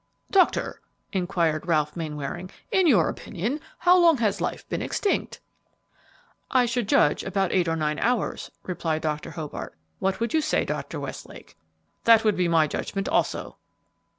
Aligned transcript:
"Doctor," 0.31 0.81
inquired 1.13 1.67
Ralph 1.67 1.95
Mainwaring, 1.95 2.49
"in 2.71 2.87
your 2.87 3.07
opinion, 3.07 3.59
how 3.77 3.99
long 3.99 4.17
has 4.17 4.41
life 4.41 4.67
been 4.67 4.81
extinct?" 4.81 5.39
"I 6.49 6.65
should 6.65 6.89
judge 6.89 7.23
about 7.23 7.51
eight 7.51 7.67
or 7.67 7.75
nine 7.75 7.99
hours," 7.99 8.49
replied 8.63 9.03
Dr. 9.03 9.29
Hobart. 9.29 9.75
"What 9.99 10.19
would 10.19 10.33
you 10.33 10.41
say, 10.41 10.65
Dr. 10.65 10.99
Westlake?" 10.99 11.55
"That 12.05 12.23
would 12.23 12.35
be 12.35 12.47
my 12.47 12.65
judgment, 12.65 13.07
also." 13.09 13.57